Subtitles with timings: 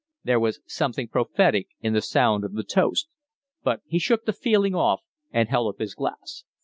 [0.23, 3.07] There was something prophetic in the sound of the toast.
[3.61, 6.43] But he shook the feeling off and held up his glass.